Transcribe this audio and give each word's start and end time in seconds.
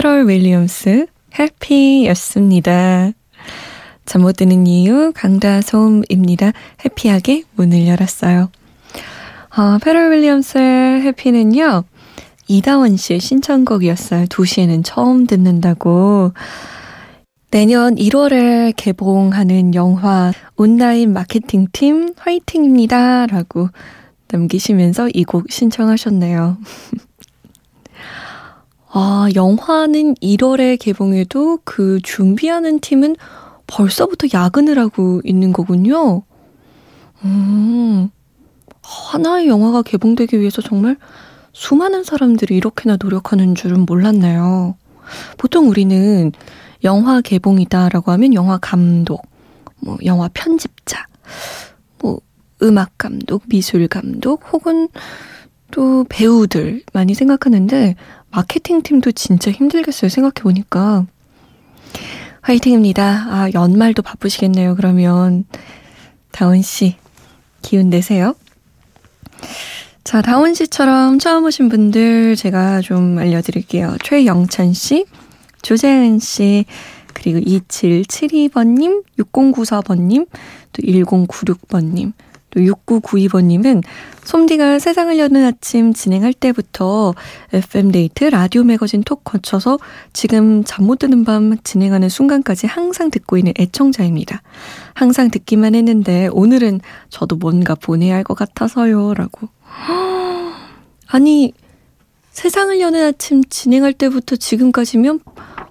페럴 0.00 0.28
윌리엄스 0.28 1.08
해피였습니다. 1.38 3.12
잠 4.06 4.22
못 4.22 4.36
드는 4.36 4.66
이유 4.66 5.12
강다솜입니다. 5.14 6.52
해피하게 6.82 7.42
문을 7.54 7.86
열었어요. 7.86 8.50
어, 9.58 9.78
페럴 9.84 10.10
윌리엄스의 10.12 11.02
해피는요. 11.02 11.84
이다원 12.48 12.96
씨의 12.96 13.20
신청곡이었어요. 13.20 14.24
2시에는 14.24 14.80
처음 14.84 15.26
듣는다고. 15.26 16.32
내년 17.50 17.96
1월에 17.96 18.72
개봉하는 18.78 19.74
영화 19.74 20.32
온라인 20.56 21.12
마케팅팀 21.12 22.14
화이팅입니다. 22.16 23.26
라고 23.26 23.68
남기시면서 24.32 25.10
이 25.12 25.24
곡 25.24 25.50
신청하셨네요. 25.50 26.56
아, 28.92 29.28
영화는 29.34 30.14
1월에 30.16 30.78
개봉해도 30.78 31.60
그 31.64 32.00
준비하는 32.02 32.80
팀은 32.80 33.14
벌써부터 33.68 34.26
야근을 34.34 34.78
하고 34.78 35.20
있는 35.24 35.52
거군요. 35.52 36.22
음, 37.24 38.10
하나의 38.82 39.46
영화가 39.46 39.82
개봉되기 39.82 40.40
위해서 40.40 40.60
정말 40.60 40.96
수많은 41.52 42.02
사람들이 42.02 42.56
이렇게나 42.56 42.96
노력하는 43.00 43.54
줄은 43.54 43.86
몰랐네요. 43.86 44.74
보통 45.38 45.68
우리는 45.68 46.32
영화 46.82 47.20
개봉이다라고 47.20 48.10
하면 48.12 48.34
영화 48.34 48.58
감독, 48.58 49.22
뭐 49.80 49.98
영화 50.04 50.28
편집자, 50.32 51.06
뭐 52.00 52.20
음악 52.62 52.98
감독, 52.98 53.44
미술 53.48 53.86
감독 53.86 54.52
혹은 54.52 54.88
또 55.70 56.04
배우들 56.08 56.82
많이 56.92 57.14
생각하는데 57.14 57.94
마케팅 58.30 58.82
팀도 58.82 59.12
진짜 59.12 59.50
힘들겠어요. 59.50 60.08
생각해 60.08 60.42
보니까. 60.42 61.06
화이팅입니다. 62.42 63.26
아, 63.28 63.50
연말도 63.52 64.02
바쁘시겠네요. 64.02 64.76
그러면. 64.76 65.44
다운 66.32 66.62
씨, 66.62 66.96
기운 67.60 67.90
내세요. 67.90 68.34
자, 70.04 70.22
다운 70.22 70.54
씨처럼 70.54 71.18
처음 71.18 71.44
오신 71.44 71.68
분들 71.68 72.36
제가 72.36 72.80
좀 72.80 73.18
알려드릴게요. 73.18 73.96
최영찬 74.02 74.72
씨, 74.72 75.06
조재은 75.62 76.20
씨, 76.20 76.64
그리고 77.12 77.38
2772번님, 77.40 79.04
6094번님, 79.18 80.28
또 80.72 80.82
1096번님, 80.82 82.12
또 82.50 82.60
6992번님은 82.60 83.82
솜디가 84.24 84.78
세상을 84.78 85.18
여는 85.18 85.44
아침 85.44 85.92
진행할 85.92 86.32
때부터 86.32 87.14
FM데이트 87.52 88.24
라디오 88.24 88.62
매거진 88.64 89.02
톡 89.02 89.24
거쳐서 89.24 89.78
지금 90.12 90.62
잠 90.64 90.84
못 90.84 90.98
드는 90.98 91.24
밤 91.24 91.56
진행하는 91.62 92.08
순간까지 92.08 92.66
항상 92.66 93.10
듣고 93.10 93.36
있는 93.38 93.52
애청자입니다. 93.58 94.42
항상 94.94 95.30
듣기만 95.30 95.74
했는데 95.74 96.28
오늘은 96.32 96.80
저도 97.10 97.36
뭔가 97.36 97.74
보내야 97.74 98.14
할 98.16 98.24
것 98.24 98.34
같아서요. 98.34 99.14
라고. 99.14 99.48
아니, 101.08 101.52
세상을 102.32 102.80
여는 102.80 103.04
아침 103.04 103.42
진행할 103.44 103.92
때부터 103.92 104.36
지금까지면 104.36 105.20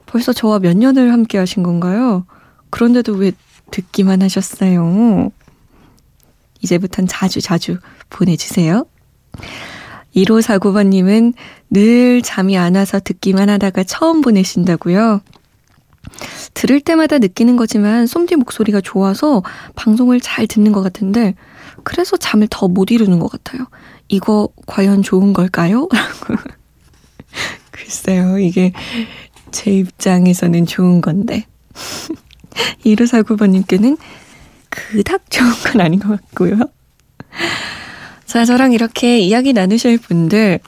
벌써 0.05 0.33
저와 0.33 0.59
몇 0.59 0.75
년을 0.75 1.11
함께 1.13 1.37
하신 1.37 1.63
건가요? 1.63 2.25
그런데도 2.69 3.13
왜 3.13 3.31
듣기만 3.71 4.21
하셨어요? 4.21 5.31
이제부턴 6.61 7.07
자주 7.07 7.41
자주 7.41 7.77
보내주세요. 8.09 8.85
1549번님은 10.15 11.33
늘 11.69 12.21
잠이 12.21 12.57
안 12.57 12.75
와서 12.75 12.99
듣기만 12.99 13.49
하다가 13.49 13.83
처음 13.83 14.21
보내신다고요. 14.21 15.21
들을 16.53 16.79
때마다 16.81 17.19
느끼는 17.19 17.55
거지만 17.57 18.07
솜디 18.07 18.35
목소리가 18.35 18.81
좋아서 18.81 19.43
방송을 19.75 20.19
잘 20.19 20.47
듣는 20.47 20.71
것 20.71 20.81
같은데 20.81 21.35
그래서 21.83 22.17
잠을 22.17 22.47
더 22.49 22.67
못 22.67 22.91
이루는 22.91 23.19
것 23.19 23.31
같아요. 23.31 23.65
이거 24.07 24.49
과연 24.65 25.03
좋은 25.03 25.33
걸까요? 25.33 25.87
글쎄요, 27.71 28.39
이게 28.39 28.73
제 29.51 29.71
입장에서는 29.71 30.65
좋은 30.65 31.01
건데. 31.01 31.45
1549번님께는 32.83 33.97
그닥 34.91 35.29
좋은 35.29 35.51
건 35.65 35.81
아닌 35.81 35.99
것 35.99 36.09
같고요. 36.09 36.57
자, 38.25 38.45
저랑 38.45 38.73
이렇게 38.73 39.19
이야기 39.19 39.53
나누실 39.53 39.97
분들, 39.99 40.59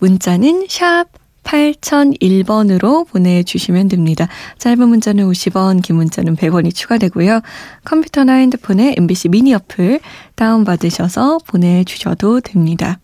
문자는 0.00 0.66
샵 0.68 1.06
8001번으로 1.44 3.06
보내주시면 3.08 3.88
됩니다. 3.88 4.28
짧은 4.58 4.88
문자는 4.88 5.28
50원, 5.28 5.82
긴 5.82 5.96
문자는 5.96 6.36
100원이 6.36 6.74
추가되고요. 6.74 7.40
컴퓨터나 7.84 8.34
핸드폰에 8.34 8.94
MBC 8.96 9.28
미니 9.28 9.52
어플 9.54 10.00
다운받으셔서 10.36 11.38
보내주셔도 11.46 12.40
됩니다. 12.40 12.98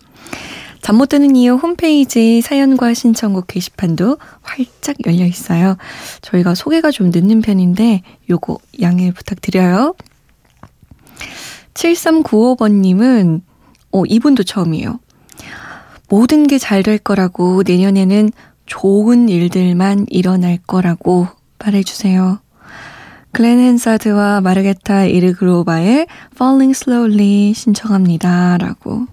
잠 0.80 0.96
못 0.96 1.08
드는 1.08 1.36
이유 1.36 1.54
홈페이지 1.54 2.40
사연과 2.40 2.94
신청곡 2.94 3.48
게시판도 3.48 4.16
활짝 4.42 4.96
열려 5.04 5.26
있어요. 5.26 5.76
저희가 6.22 6.54
소개가 6.54 6.90
좀 6.90 7.10
늦는 7.10 7.42
편인데 7.42 8.02
요거 8.30 8.58
양해 8.80 9.12
부탁드려요. 9.12 9.94
7395번님은, 11.74 13.42
어, 13.92 14.02
이분도 14.06 14.42
처음이에요. 14.44 15.00
모든 16.08 16.46
게 16.46 16.58
잘 16.58 16.82
될 16.82 16.98
거라고 16.98 17.62
내년에는 17.66 18.30
좋은 18.66 19.28
일들만 19.28 20.06
일어날 20.08 20.58
거라고 20.66 21.28
말해주세요. 21.58 22.40
글렌 23.32 23.58
헨사드와 23.60 24.40
마르게타 24.40 25.04
이르그로바의 25.04 26.06
Falling 26.34 26.70
Slowly 26.76 27.52
신청합니다. 27.54 28.56
라고. 28.58 29.06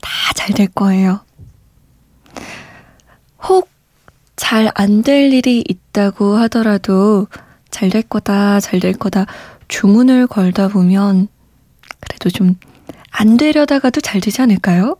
다 0.00 0.32
잘 0.34 0.54
될 0.54 0.68
거예요. 0.68 1.20
혹 3.48 3.68
잘 4.36 4.70
안 4.74 5.02
될 5.02 5.32
일이 5.32 5.62
있다고 5.68 6.36
하더라도 6.38 7.28
잘 7.70 7.90
될 7.90 8.02
거다, 8.02 8.60
잘 8.60 8.80
될 8.80 8.92
거다. 8.94 9.26
주문을 9.68 10.26
걸다 10.26 10.68
보면 10.68 11.28
그래도 12.00 12.30
좀 12.30 12.56
안 13.16 13.36
되려다가도 13.36 14.00
잘 14.00 14.20
되지 14.20 14.42
않을까요? 14.42 14.96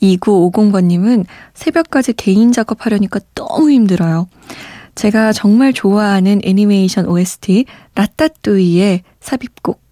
2950번님은 0.00 1.26
새벽까지 1.54 2.12
개인 2.14 2.52
작업하려니까 2.52 3.20
너무 3.34 3.70
힘들어요. 3.70 4.28
제가 4.94 5.32
정말 5.32 5.72
좋아하는 5.72 6.40
애니메이션 6.44 7.06
OST 7.06 7.64
라따뚜이의 7.96 9.02
삽입곡 9.20 9.82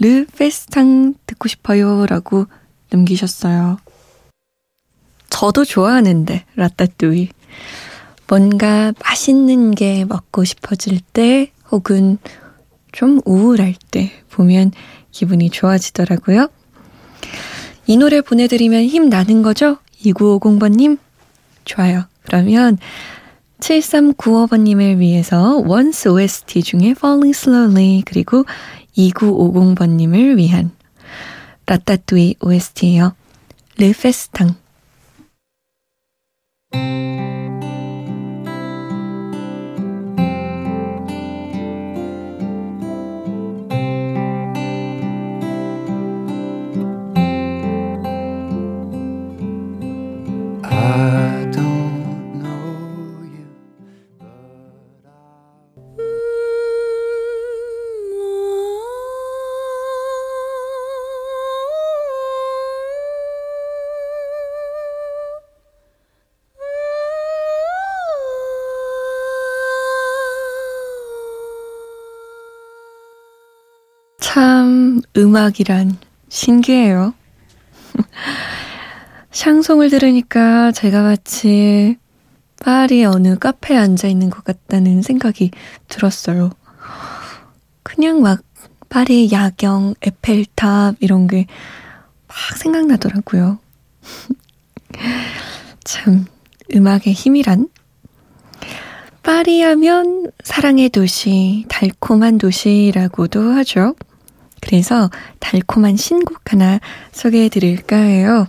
르 0.00 0.26
페스탕 0.36 1.14
듣고 1.26 1.46
싶어요 1.48 2.06
라고 2.06 2.46
남기셨어요. 2.90 3.78
저도 5.30 5.64
좋아하는데 5.64 6.44
라따뚜이 6.56 7.28
뭔가 8.26 8.92
맛있는 9.04 9.74
게 9.76 10.04
먹고 10.04 10.42
싶어질 10.42 11.00
때 11.12 11.52
혹은 11.72 12.18
좀 12.92 13.20
우울할 13.24 13.74
때 13.90 14.12
보면 14.30 14.70
기분이 15.10 15.50
좋아지더라고요. 15.50 16.48
이 17.86 17.96
노래 17.96 18.20
보내드리면 18.20 18.84
힘 18.84 19.08
나는 19.08 19.42
거죠? 19.42 19.78
2950번님? 20.04 20.98
좋아요. 21.64 22.04
그러면 22.24 22.78
7395번님을 23.60 24.98
위해서 24.98 25.62
원스 25.64 26.08
OST 26.08 26.62
중에 26.62 26.90
Falling 26.90 27.36
Slowly 27.36 28.02
그리고 28.04 28.44
2950번님을 28.96 30.36
위한 30.36 30.70
라따뚜이 31.66 32.36
OST예요. 32.40 33.14
르페스탕 33.78 34.56
참 74.32 75.02
음악이란 75.14 75.98
신기해요. 76.30 77.12
샹송을 79.30 79.90
들으니까 79.90 80.72
제가 80.72 81.02
마치 81.02 81.98
파리 82.58 83.04
어느 83.04 83.36
카페에 83.38 83.76
앉아 83.76 84.08
있는 84.08 84.30
것 84.30 84.42
같다는 84.42 85.02
생각이 85.02 85.50
들었어요. 85.88 86.50
그냥 87.82 88.22
막 88.22 88.40
파리 88.88 89.30
야경, 89.30 89.96
에펠탑 90.00 90.96
이런 91.00 91.26
게 91.26 91.46
막 92.26 92.56
생각나더라고요. 92.56 93.58
참 95.84 96.24
음악의 96.74 97.12
힘이란 97.12 97.68
파리 99.22 99.60
하면 99.60 100.32
사랑의 100.42 100.88
도시, 100.88 101.66
달콤한 101.68 102.38
도시라고도 102.38 103.52
하죠. 103.52 103.94
그래서 104.62 105.10
달콤한 105.40 105.96
신곡 105.96 106.52
하나 106.52 106.80
소개해 107.10 107.50
드릴까 107.50 107.96
해요. 107.96 108.48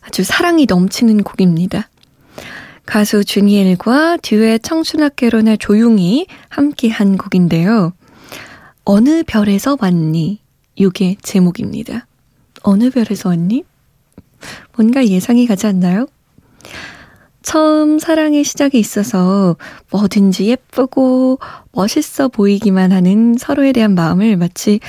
아주 0.00 0.24
사랑이 0.24 0.66
넘치는 0.66 1.24
곡입니다. 1.24 1.90
가수 2.86 3.24
주니엘과 3.24 4.18
듀엣 4.22 4.62
청춘학개론의 4.62 5.58
조용히 5.58 6.26
함께한 6.48 7.18
곡인데요. 7.18 7.92
어느 8.84 9.22
별에서 9.24 9.76
왔니? 9.78 10.40
이게 10.76 11.16
제목입니다. 11.22 12.06
어느 12.62 12.90
별에서 12.90 13.28
왔니? 13.28 13.64
뭔가 14.76 15.04
예상이 15.04 15.46
가지 15.46 15.66
않나요? 15.66 16.06
처음 17.42 17.98
사랑의 17.98 18.44
시작이 18.44 18.78
있어서 18.78 19.56
뭐든지 19.90 20.46
예쁘고 20.46 21.38
멋있어 21.72 22.28
보이기만 22.28 22.92
하는 22.92 23.34
서로에 23.38 23.72
대한 23.72 23.94
마음을 23.94 24.36
마치 24.36 24.80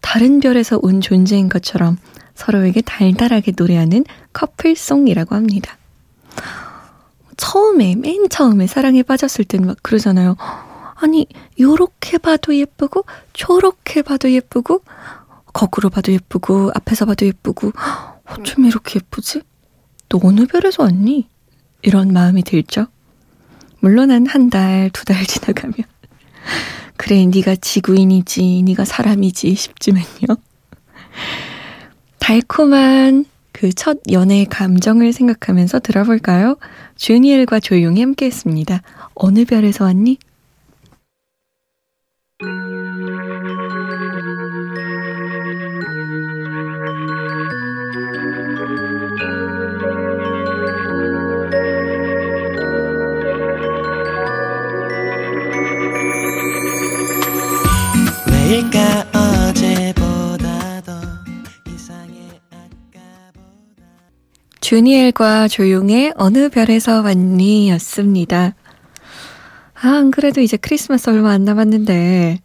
다른 0.00 0.40
별에서 0.40 0.78
온 0.82 1.00
존재인 1.00 1.48
것처럼 1.48 1.96
서로에게 2.34 2.80
달달하게 2.80 3.52
노래하는 3.56 4.04
커플송이라고 4.32 5.34
합니다. 5.34 5.76
처음에, 7.36 7.94
맨 7.96 8.28
처음에 8.28 8.66
사랑에 8.66 9.02
빠졌을 9.02 9.44
때는 9.44 9.66
막 9.66 9.76
그러잖아요. 9.82 10.36
아니, 10.94 11.26
요렇게 11.58 12.18
봐도 12.18 12.54
예쁘고, 12.54 13.04
저렇게 13.32 14.02
봐도 14.02 14.30
예쁘고, 14.30 14.82
거꾸로 15.52 15.90
봐도 15.90 16.12
예쁘고, 16.12 16.70
앞에서 16.74 17.04
봐도 17.04 17.26
예쁘고, 17.26 17.72
어쩜 18.26 18.64
이렇게 18.64 19.00
예쁘지? 19.00 19.42
너 20.08 20.20
어느 20.22 20.46
별에서 20.46 20.84
왔니? 20.84 21.28
이런 21.82 22.12
마음이 22.12 22.42
들죠. 22.42 22.86
물론 23.80 24.10
한 24.10 24.26
한 24.26 24.50
달, 24.50 24.90
두 24.92 25.04
달 25.04 25.24
지나가면 25.26 25.74
그래, 26.96 27.26
네가 27.26 27.56
지구인이지, 27.56 28.62
네가 28.64 28.84
사람이지 28.84 29.54
싶지만요. 29.54 30.36
달콤한 32.18 33.24
그 33.52 33.72
첫 33.74 33.98
연애의 34.10 34.46
감정을 34.46 35.12
생각하면서 35.12 35.80
들어볼까요? 35.80 36.56
주니엘과 36.96 37.60
조용히 37.60 38.00
함께 38.00 38.26
했습니다. 38.26 38.82
어느 39.14 39.44
별에서 39.44 39.84
왔니? 39.84 40.18
왜일까 58.52 59.06
어제보다 59.48 60.82
더 60.82 60.92
이상해 61.72 62.38
아까보다 62.50 63.82
주니엘과 64.60 65.48
조용의 65.48 66.12
어느 66.16 66.50
별에서 66.50 67.00
왔니 67.00 67.70
였습니다. 67.70 68.54
아, 69.72 69.88
안 69.88 70.10
그래도 70.10 70.42
이제 70.42 70.58
크리스마스 70.58 71.08
얼마 71.08 71.30
안 71.30 71.46
남았는데 71.46 72.40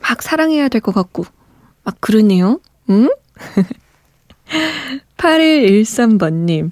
막 0.00 0.22
사랑해야 0.22 0.68
될 0.68 0.80
것 0.80 0.94
같고 0.94 1.24
막 1.82 1.96
그러네요. 2.00 2.60
응? 2.90 3.08
8113번님. 5.18 6.70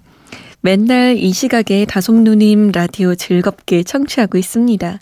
맨날 0.60 1.16
이 1.16 1.32
시각에 1.32 1.84
다솜누님 1.84 2.70
라디오 2.70 3.16
즐겁게 3.16 3.82
청취하고 3.82 4.38
있습니다. 4.38 5.00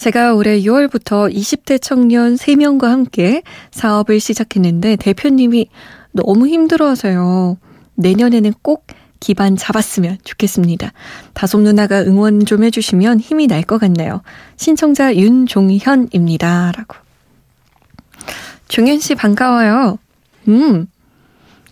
제가 0.00 0.32
올해 0.32 0.58
6월부터 0.62 1.30
20대 1.30 1.78
청년 1.78 2.34
3명과 2.34 2.84
함께 2.84 3.42
사업을 3.70 4.18
시작했는데 4.18 4.96
대표님이 4.96 5.68
너무 6.12 6.48
힘들어하세요. 6.48 7.58
내년에는 7.96 8.54
꼭 8.62 8.86
기반 9.20 9.56
잡았으면 9.56 10.16
좋겠습니다. 10.24 10.94
다솜 11.34 11.64
누나가 11.64 12.00
응원 12.00 12.46
좀 12.46 12.64
해주시면 12.64 13.20
힘이 13.20 13.46
날 13.46 13.62
것 13.62 13.76
같네요. 13.78 14.22
신청자 14.56 15.14
윤종현입니다. 15.14 16.72
라고. 16.74 16.96
종현 18.68 19.00
씨 19.00 19.14
반가워요. 19.14 19.98
음. 20.48 20.86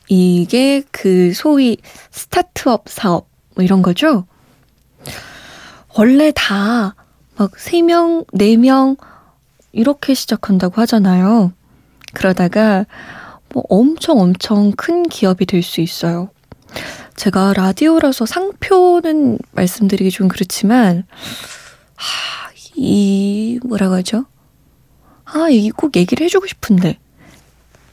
이게 0.09 0.83
그 0.91 1.33
소위 1.33 1.79
스타트업 2.11 2.91
사업 2.91 3.27
뭐 3.55 3.65
이런 3.65 3.81
거죠? 3.81 4.27
원래 5.97 6.31
다 6.35 6.95
막 7.39 7.53
3명, 7.53 8.27
4명 8.33 8.97
이렇게 9.73 10.15
시작한다고 10.15 10.81
하잖아요. 10.83 11.53
그러다가 12.15 12.87
뭐 13.53 13.63
엄청 13.69 14.19
엄청 14.21 14.73
큰 14.73 15.05
기업이 15.05 15.47
될 15.47 15.63
수 15.63 15.81
있어요. 15.81 16.31
제가 17.17 17.53
라디오라서 17.55 18.27
상표는 18.27 19.39
말씀드리기 19.53 20.11
좀 20.11 20.29
그렇지만, 20.29 21.05
하, 21.97 22.51
이, 22.77 23.59
뭐라고 23.65 23.95
하죠? 23.97 24.25
아, 25.25 25.49
이 25.51 25.71
꼭 25.71 25.97
얘기를 25.97 26.25
해주고 26.25 26.47
싶은데. 26.47 26.99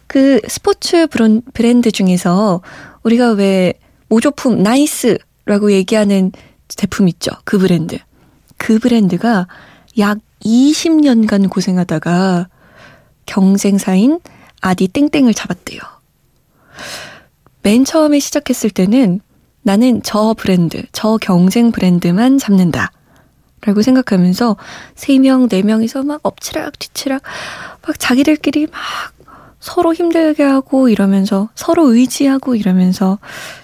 그 0.08 0.40
스포츠 0.48 1.08
브랜드 1.54 1.92
중에서 1.92 2.62
우리가 3.04 3.32
왜 3.32 3.74
모조품 4.08 4.62
나이스라고 4.62 5.72
얘기하는 5.72 6.32
제품 6.68 7.08
있죠? 7.10 7.32
그 7.44 7.58
브랜드. 7.58 7.98
그 8.58 8.80
브랜드가 8.80 9.48
약 9.98 10.20
20년간 10.44 11.50
고생하다가 11.50 12.48
경쟁사인 13.26 14.20
아디 14.62 14.88
땡땡을 14.88 15.34
잡았대요. 15.34 15.80
맨 17.62 17.86
처음에 17.86 18.20
시작했을 18.20 18.70
때는 18.70 19.22
나는 19.64 20.02
저 20.04 20.36
브랜드, 20.38 20.84
저 20.92 21.18
경쟁 21.18 21.72
브랜드만 21.72 22.38
잡는다. 22.38 22.92
라고 23.62 23.82
생각하면서 23.82 24.58
3명, 24.96 25.50
4명이서 25.50 26.06
막 26.06 26.20
엎치락 26.22 26.78
뒤치락 26.78 27.24
막 27.82 28.00
자기들끼리 28.00 28.68
막 28.68 28.82
서로 29.60 29.96
힘들게 29.96 30.44
하고 30.44 30.90
이러면서 30.90 31.50
서로 31.56 31.92
의지하고 31.92 32.54
이러면서 32.54 33.18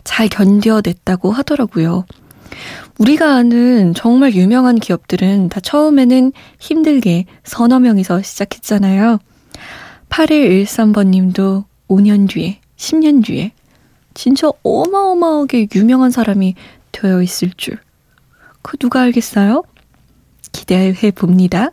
잘 0.04 0.28
견뎌냈다고 0.28 1.32
하더라고요. 1.32 2.06
우리가 2.98 3.36
아는 3.36 3.94
정말 3.94 4.34
유명한 4.34 4.76
기업들은 4.76 5.50
다 5.50 5.60
처음에는 5.60 6.34
힘들게 6.60 7.26
서너 7.44 7.80
명이서 7.80 8.22
시작했잖아요. 8.22 9.20
8113번 10.10 11.08
님도 11.08 11.66
5년 11.88 12.30
뒤에, 12.30 12.60
10년 12.78 13.26
뒤에 13.26 13.54
진짜 14.14 14.50
어마어마하게 14.64 15.68
유명한 15.76 16.12
사람이 16.12 16.56
되어 16.92 17.22
있을 17.22 17.52
줄. 17.56 17.80
그 18.62 18.78
누가 18.78 19.02
알겠어요? 19.02 19.64
기대해 20.52 21.12
봅니다. 21.12 21.72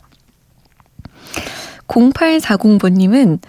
0840번 1.89 2.93
님은 2.93 3.41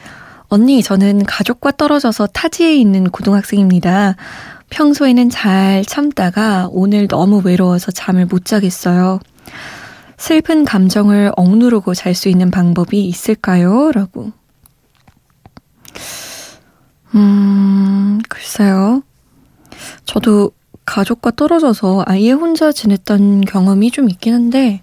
언니, 0.48 0.82
저는 0.82 1.26
가족과 1.26 1.72
떨어져서 1.72 2.28
타지에 2.28 2.76
있는 2.76 3.10
고등학생입니다. 3.10 4.16
평소에는 4.70 5.30
잘 5.30 5.84
참다가 5.86 6.68
오늘 6.72 7.08
너무 7.08 7.42
외로워서 7.44 7.92
잠을 7.92 8.26
못 8.26 8.46
자겠어요. 8.46 9.20
슬픈 10.18 10.66
감정을 10.66 11.32
억누르고 11.36 11.94
잘 11.94 12.14
수 12.14 12.30
있는 12.30 12.52
방법이 12.52 13.06
있을까요? 13.06 13.92
라고. 13.92 14.32
음, 17.16 18.20
글쎄요. 18.30 19.02
저도 20.06 20.52
가족과 20.86 21.32
떨어져서 21.32 22.04
아예 22.06 22.32
혼자 22.32 22.72
지냈던 22.72 23.42
경험이 23.42 23.92
좀 23.92 24.10
있긴 24.10 24.34
한데, 24.34 24.82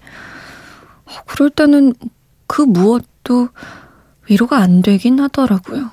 어, 1.04 1.12
그럴 1.26 1.50
때는 1.50 1.94
그 2.46 2.62
무엇도 2.62 3.48
위로가 4.28 4.58
안 4.58 4.82
되긴 4.82 5.20
하더라고요. 5.20 5.90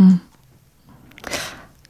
음. 0.00 0.20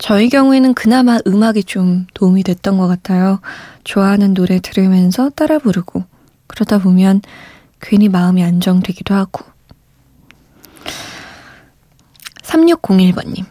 저희 0.00 0.30
경우에는 0.30 0.72
그나마 0.72 1.18
음악이 1.26 1.64
좀 1.64 2.06
도움이 2.14 2.42
됐던 2.42 2.78
것 2.78 2.88
같아요. 2.88 3.40
좋아하는 3.84 4.32
노래 4.32 4.58
들으면서 4.58 5.28
따라 5.28 5.58
부르고, 5.58 6.04
그러다 6.46 6.78
보면 6.78 7.20
괜히 7.80 8.08
마음이 8.08 8.42
안정되기도 8.42 9.14
하고. 9.14 9.44
3601번님. 12.42 13.44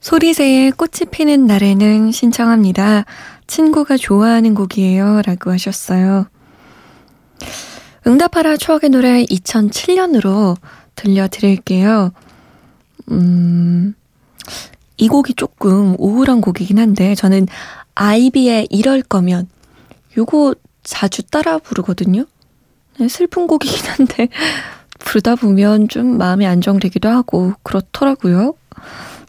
소리새의 0.00 0.72
꽃이 0.72 1.08
피는 1.12 1.46
날에는 1.46 2.10
신청합니다. 2.10 3.04
친구가 3.46 3.96
좋아하는 3.96 4.54
곡이에요. 4.56 5.22
라고 5.22 5.52
하셨어요. 5.52 6.26
응답하라 8.08 8.56
추억의 8.56 8.90
노래 8.90 9.24
2007년으로 9.24 10.56
들려드릴게요. 10.96 12.10
음, 13.12 13.94
이 14.96 15.08
곡이 15.08 15.34
조금 15.34 15.94
우울한 15.98 16.40
곡이긴 16.40 16.78
한데, 16.78 17.14
저는 17.14 17.46
아이비의 17.94 18.68
이럴 18.70 19.02
거면, 19.02 19.48
요거 20.16 20.54
자주 20.82 21.22
따라 21.22 21.58
부르거든요? 21.58 22.24
네, 22.98 23.08
슬픈 23.08 23.46
곡이긴 23.46 23.90
한데, 23.90 24.28
부르다 24.98 25.36
보면 25.36 25.88
좀 25.88 26.18
마음이 26.18 26.46
안정되기도 26.46 27.08
하고, 27.08 27.52
그렇더라고요. 27.62 28.54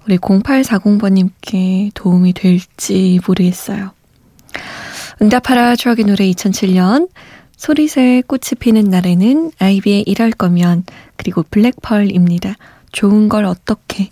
우리 0.06 0.18
0840번님께 0.18 1.92
도움이 1.94 2.34
될지 2.34 3.20
모르겠어요. 3.28 3.92
응답하라 5.22 5.76
추억의 5.76 6.06
노래 6.06 6.30
2007년, 6.32 7.10
소리새 7.58 8.24
꽃이 8.28 8.52
피는 8.60 8.86
날에는 8.86 9.52
아이비의 9.60 10.04
일할 10.04 10.32
거면 10.32 10.84
그리고 11.18 11.44
블랙펄입니다. 11.50 12.56
좋은 12.92 13.28
걸 13.28 13.46
어떻게 13.46 14.12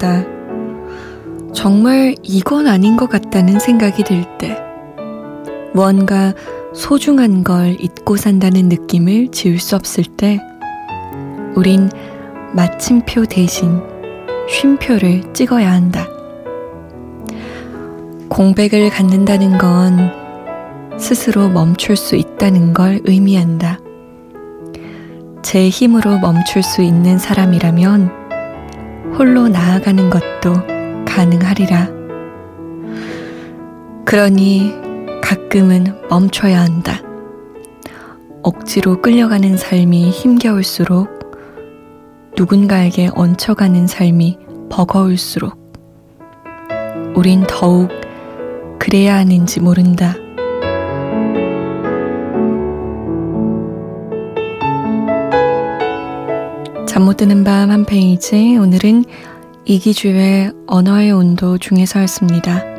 게 0.00 0.06
필요하다. 0.10 0.24
정말 1.52 2.14
이건 2.22 2.66
아닌 2.66 2.96
것 2.96 3.10
같다는 3.10 3.60
생각이 3.60 4.02
들 4.02 4.24
때, 4.38 4.56
무언가 5.74 6.32
소중한 6.72 7.44
걸 7.44 7.76
잊고 7.80 8.16
산다는 8.16 8.68
느낌을 8.68 9.28
지울 9.28 9.60
수 9.60 9.76
없을 9.76 10.04
때, 10.04 10.40
우린 11.54 11.90
마침표 12.54 13.26
대신 13.26 13.80
쉼표를 14.48 15.32
찍어야 15.32 15.70
한다. 15.70 16.08
공백을 18.28 18.90
갖는다는 18.90 19.58
건 19.58 20.10
스스로 20.98 21.48
멈출 21.48 21.96
수 21.96 22.16
있다는 22.16 22.72
걸 22.72 23.00
의미한다. 23.04 23.78
제 25.42 25.68
힘으로 25.68 26.18
멈출 26.18 26.62
수 26.62 26.82
있는 26.82 27.18
사람이라면 27.18 28.19
홀로 29.20 29.48
나아가는 29.48 30.08
것도 30.08 30.54
가능하리라. 31.04 31.90
그러니 34.06 34.72
가끔은 35.22 35.84
멈춰야 36.08 36.62
한다. 36.62 37.02
억지로 38.42 39.02
끌려가는 39.02 39.58
삶이 39.58 40.08
힘겨울수록 40.08 41.20
누군가에게 42.34 43.10
얹혀가는 43.14 43.86
삶이 43.86 44.38
버거울수록 44.70 45.54
우린 47.14 47.44
더욱 47.46 47.90
그래야 48.78 49.16
하는지 49.16 49.60
모른다. 49.60 50.14
잠 57.00 57.06
못 57.06 57.16
드는 57.16 57.44
밤 57.44 57.70
한 57.70 57.86
페이지 57.86 58.58
오늘은 58.58 59.06
이기주의 59.64 60.52
언어의 60.66 61.12
온도 61.12 61.56
중에서였습니다. 61.56 62.69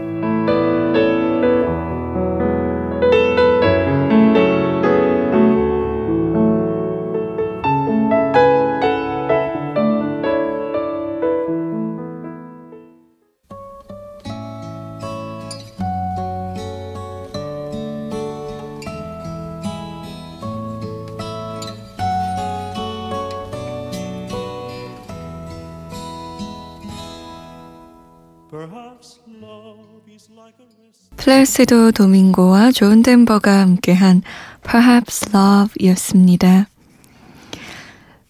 플라시도 31.15 31.91
도밍고와 31.91 32.73
존 32.73 33.01
덴버가 33.01 33.59
함께한 33.61 34.23
Perhaps 34.63 35.29
Love이었습니다. 35.33 36.67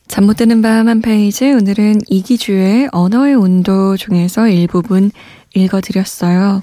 잠 0.08 0.26
못 0.26 0.36
드는 0.38 0.62
밤 0.62 0.88
한 0.88 1.02
페이지 1.02 1.52
오늘은 1.52 2.02
이기주의 2.08 2.90
언어의 2.92 3.34
온도 3.34 3.98
중에서 3.98 4.48
일부분 4.48 5.10
읽어드렸어요. 5.56 6.62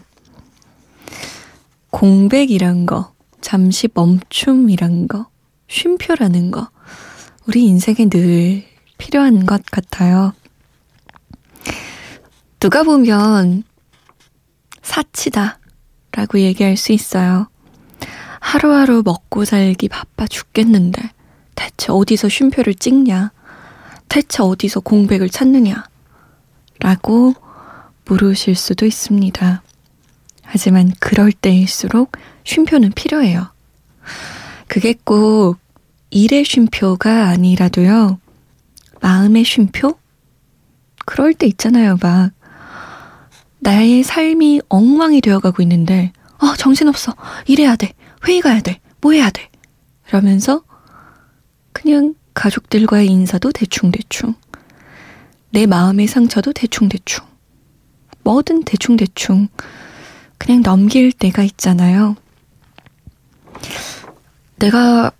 공백이란 1.90 2.86
거, 2.86 3.12
잠시 3.40 3.88
멈춤이란 3.92 5.08
거, 5.08 5.26
쉼표라는 5.66 6.52
거, 6.52 6.68
우리 7.48 7.64
인생에 7.64 8.08
늘 8.08 8.62
필요한 8.98 9.46
것 9.46 9.64
같아요. 9.66 10.32
누가 12.60 12.82
보면 12.82 13.62
사치다 14.82 15.58
라고 16.12 16.40
얘기할 16.40 16.76
수 16.76 16.92
있어요. 16.92 17.48
하루하루 18.40 19.02
먹고 19.04 19.44
살기 19.44 19.88
바빠 19.88 20.26
죽겠는데 20.26 21.10
대체 21.54 21.92
어디서 21.92 22.28
쉼표를 22.28 22.74
찍냐? 22.74 23.32
대체 24.08 24.42
어디서 24.42 24.80
공백을 24.80 25.28
찾느냐? 25.28 25.84
라고 26.80 27.34
물으실 28.06 28.54
수도 28.56 28.86
있습니다. 28.86 29.62
하지만 30.42 30.92
그럴 30.98 31.30
때일수록 31.30 32.12
쉼표는 32.44 32.92
필요해요. 32.92 33.50
그게 34.66 34.94
꼭 35.04 35.58
일의 36.10 36.44
쉼표가 36.44 37.28
아니라도요, 37.28 38.18
마음의 39.00 39.44
쉼표? 39.44 39.98
그럴 41.04 41.34
때 41.34 41.46
있잖아요, 41.46 41.98
막. 42.00 42.30
나의 43.60 44.02
삶이 44.02 44.62
엉망이 44.68 45.20
되어가고 45.20 45.62
있는데, 45.62 46.12
어, 46.38 46.54
정신없어. 46.56 47.14
일해야 47.46 47.76
돼. 47.76 47.92
회의 48.26 48.40
가야 48.40 48.60
돼. 48.60 48.80
뭐 49.00 49.12
해야 49.12 49.30
돼. 49.30 49.48
이러면서 50.08 50.62
그냥 51.72 52.14
가족들과의 52.34 53.08
인사도 53.08 53.52
대충대충. 53.52 54.34
내 55.50 55.66
마음의 55.66 56.06
상처도 56.06 56.52
대충대충. 56.52 57.24
뭐든 58.22 58.64
대충대충. 58.64 59.48
그냥 60.38 60.62
넘길 60.62 61.12
때가 61.12 61.42
있잖아요. 61.42 62.16
내가 64.56 65.10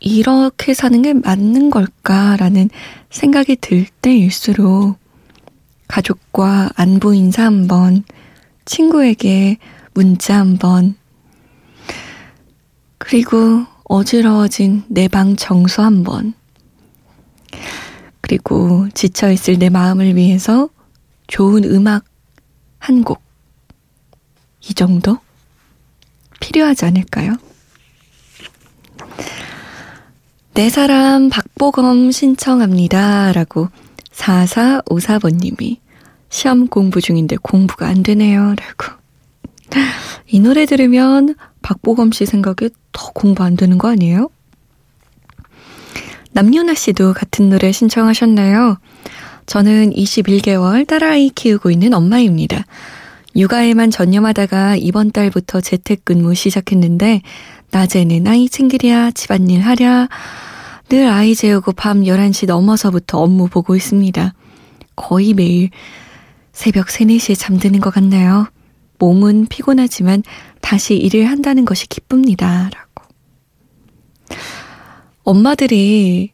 이렇게 0.00 0.74
사는 0.74 1.02
게 1.02 1.12
맞는 1.12 1.70
걸까라는 1.70 2.70
생각이 3.10 3.56
들 3.56 3.86
때일수록 4.02 4.98
가족과 5.88 6.70
안부 6.74 7.14
인사 7.14 7.44
한 7.44 7.66
번, 7.66 8.04
친구에게 8.64 9.58
문자 9.94 10.38
한 10.38 10.58
번, 10.58 10.96
그리고 12.98 13.64
어지러워진 13.84 14.84
내방 14.88 15.36
청소 15.36 15.82
한 15.82 16.02
번, 16.02 16.34
그리고 18.20 18.88
지쳐있을 18.94 19.58
내 19.58 19.68
마음을 19.68 20.16
위해서 20.16 20.68
좋은 21.28 21.64
음악 21.64 22.04
한 22.78 23.04
곡, 23.04 23.22
이 24.60 24.74
정도 24.74 25.18
필요하지 26.40 26.84
않을까요? 26.86 27.36
내 30.54 30.70
사람 30.70 31.28
박보검 31.28 32.10
신청합니다. 32.10 33.32
라고 33.32 33.68
4454번님이 34.16 35.78
시험 36.28 36.66
공부 36.68 37.00
중인데 37.00 37.36
공부가 37.42 37.86
안 37.86 38.02
되네요. 38.02 38.54
라고. 38.56 38.96
이 40.28 40.40
노래 40.40 40.66
들으면 40.66 41.34
박보검 41.62 42.12
씨 42.12 42.26
생각에 42.26 42.70
더 42.92 43.10
공부 43.12 43.44
안 43.44 43.56
되는 43.56 43.78
거 43.78 43.88
아니에요? 43.88 44.30
남윤아 46.32 46.74
씨도 46.74 47.14
같은 47.14 47.48
노래 47.48 47.72
신청하셨나요? 47.72 48.78
저는 49.46 49.92
21개월 49.92 50.86
딸아이 50.86 51.30
키우고 51.30 51.70
있는 51.70 51.94
엄마입니다. 51.94 52.64
육아에만 53.36 53.90
전념하다가 53.90 54.76
이번 54.76 55.12
달부터 55.12 55.60
재택근무 55.60 56.34
시작했는데 56.34 57.22
낮에는 57.70 58.26
아이 58.26 58.48
챙기랴 58.48 59.12
집안일 59.12 59.60
하랴 59.60 60.08
늘 60.88 61.08
아이 61.08 61.34
재우고 61.34 61.72
밤 61.72 62.02
11시 62.02 62.46
넘어서부터 62.46 63.18
업무 63.20 63.48
보고 63.48 63.74
있습니다. 63.74 64.34
거의 64.94 65.34
매일 65.34 65.70
새벽 66.52 66.90
3, 66.90 67.08
4시에 67.08 67.38
잠드는 67.38 67.80
것 67.80 67.92
같나요? 67.92 68.46
몸은 68.98 69.46
피곤하지만 69.46 70.22
다시 70.60 70.96
일을 70.96 71.26
한다는 71.26 71.64
것이 71.64 71.86
기쁩니다. 71.88 72.70
라고. 72.72 73.08
엄마들이 75.24 76.32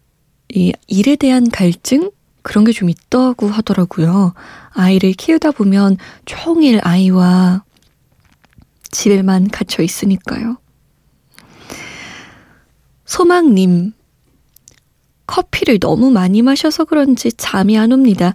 이 0.55 0.73
일에 0.87 1.17
대한 1.17 1.49
갈증? 1.51 2.11
그런 2.43 2.65
게 2.65 2.73
좀 2.73 2.91
있다고 2.91 3.49
하더라고요. 3.49 4.35
아이를 4.71 5.13
키우다 5.13 5.53
보면 5.53 5.97
종일 6.25 6.81
아이와 6.83 7.65
집에만 8.91 9.49
갇혀 9.49 9.83
있으니까요. 9.83 10.59
소망님, 13.07 13.93
커피를 15.33 15.79
너무 15.79 16.11
많이 16.11 16.43
마셔서 16.43 16.85
그런지 16.85 17.33
잠이 17.33 17.79
안 17.79 17.91
옵니다. 17.91 18.35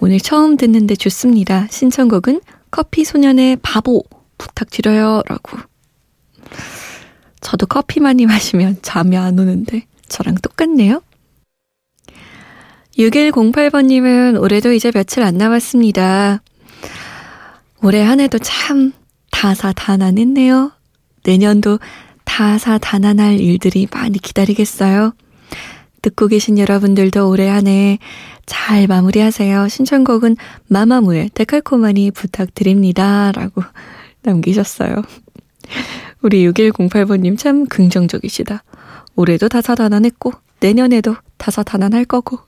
오늘 0.00 0.20
처음 0.20 0.58
듣는데 0.58 0.94
좋습니다. 0.94 1.66
신청곡은 1.70 2.42
커피 2.70 3.06
소년의 3.06 3.56
바보 3.62 4.04
부탁드려요. 4.36 5.22
라고. 5.26 5.56
저도 7.40 7.64
커피 7.64 8.00
많이 8.00 8.26
마시면 8.26 8.80
잠이 8.82 9.16
안 9.16 9.38
오는데 9.38 9.86
저랑 10.08 10.34
똑같네요. 10.42 11.00
6108번님은 12.98 14.38
올해도 14.38 14.72
이제 14.72 14.90
며칠 14.90 15.22
안 15.22 15.38
남았습니다. 15.38 16.42
올해 17.82 18.02
한 18.02 18.20
해도 18.20 18.38
참 18.38 18.92
다사다난했네요. 19.30 20.70
내년도 21.24 21.78
다사다난할 22.24 23.40
일들이 23.40 23.88
많이 23.90 24.18
기다리겠어요. 24.18 25.14
듣고 26.06 26.28
계신 26.28 26.58
여러분들도 26.58 27.28
올해 27.28 27.48
한 27.48 27.66
해 27.66 27.98
잘 28.46 28.86
마무리하세요. 28.86 29.68
신청곡은 29.68 30.36
마마무의 30.68 31.30
데칼코마니 31.34 32.12
부탁드립니다. 32.12 33.32
라고 33.32 33.62
남기셨어요. 34.22 35.02
우리 36.22 36.48
6108번님 36.48 37.36
참 37.36 37.66
긍정적이시다. 37.66 38.62
올해도 39.16 39.48
다사다난했고, 39.48 40.32
내년에도 40.60 41.16
다사다난할 41.36 42.04
거고. 42.04 42.38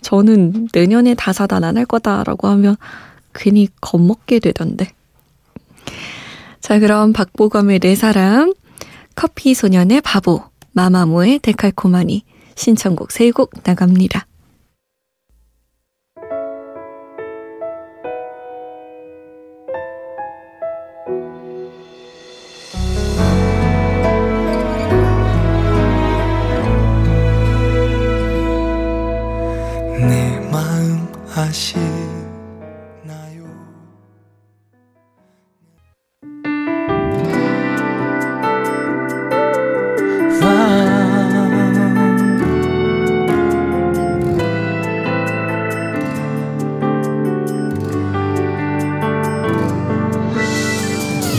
저는 0.00 0.68
내년에 0.72 1.14
다사다난할 1.14 1.86
거다라고 1.86 2.48
하면 2.48 2.76
괜히 3.34 3.68
겁먹게 3.80 4.38
되던데. 4.38 4.88
자, 6.60 6.78
그럼 6.78 7.12
박보검의 7.12 7.80
네 7.80 7.96
사람, 7.96 8.54
커피 9.16 9.54
소년의 9.54 10.02
바보, 10.02 10.44
마마무의 10.72 11.38
데칼코마니 11.40 12.24
신청곡 12.54 13.12
세곡 13.12 13.52
나갑니다. 13.64 14.26
내 30.00 30.50
마음 30.50 31.06
아시 31.34 31.76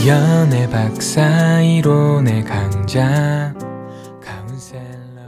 연애 0.06 0.68
박사 0.68 1.60
이론의 1.62 2.44
강자 2.44 3.54
카운셀러. 4.22 5.22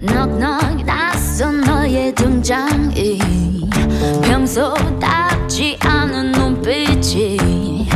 넉넉 0.00 0.84
낯선 0.84 1.60
너의 1.60 2.12
등장이 2.14 3.68
평소답지 4.24 5.78
않은 5.82 6.32
눈빛이 6.32 7.86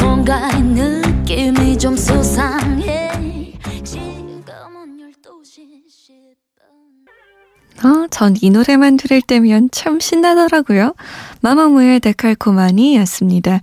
뭔가 0.00 0.48
느낌이 0.58 1.76
좀 1.76 1.96
수상해. 1.96 3.52
지금은 3.82 4.98
12시 4.98 6.36
10분. 7.82 7.84
어, 7.84 8.06
전 8.10 8.36
이 8.40 8.50
노래만 8.50 8.96
들을 8.96 9.20
때면 9.20 9.70
참 9.72 9.98
신나더라고요. 9.98 10.94
마마무의 11.42 12.00
데칼코마니였습니다. 12.00 13.60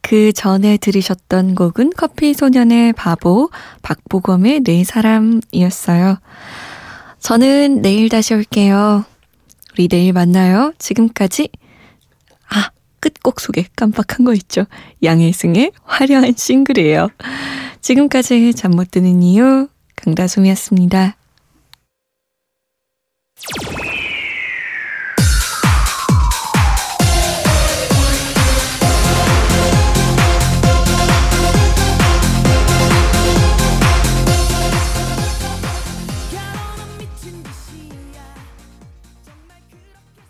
그 0.00 0.32
전에 0.32 0.76
들으셨던 0.76 1.56
곡은 1.56 1.92
커피 1.96 2.32
소년의 2.32 2.92
바보, 2.92 3.50
박보검의 3.82 4.60
네 4.60 4.84
사람이었어요. 4.84 6.18
저는 7.18 7.82
내일 7.82 8.08
다시 8.08 8.32
올게요. 8.34 9.04
우리 9.72 9.88
내일 9.88 10.12
만나요. 10.12 10.72
지금까지, 10.78 11.48
아, 12.48 12.70
끝곡 13.00 13.40
소개 13.40 13.66
깜빡한 13.74 14.24
거 14.24 14.32
있죠. 14.34 14.66
양혜승의 15.02 15.72
화려한 15.82 16.34
싱글이에요. 16.36 17.08
지금까지 17.80 18.54
잠 18.54 18.70
못 18.72 18.92
드는 18.92 19.22
이유, 19.22 19.68
강다솜이었습니다. 19.96 21.16